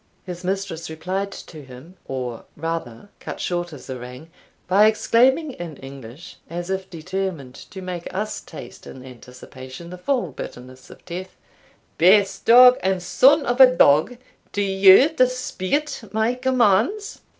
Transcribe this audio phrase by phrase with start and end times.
[0.23, 4.31] His mistress replied to him, or rather cut short his harangue,
[4.67, 10.31] by exclaiming in English (as if determined to make us taste in anticipation the full
[10.31, 11.37] bitterness of death)
[11.99, 14.17] "Base dog, and son of a dog,
[14.51, 17.21] do you dispute my commands?